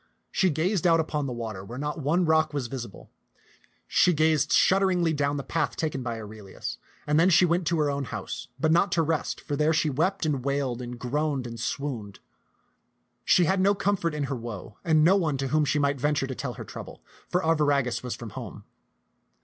[0.31, 3.11] She gazed out upon the water, where not one rock was visible;
[3.87, 7.91] she gazed shudderingly down the path taken by Aurelius; and then she went to her
[7.91, 11.59] own house; but not to rest, for there she wept and wailed and groaned and
[11.59, 12.15] swooned.
[12.15, 15.77] t^t<^x(xnU\n'0tixk 197 She had no comfort in her woe and no one to whom she
[15.77, 18.63] might venture to tell her trouble, for Arviragus was from home.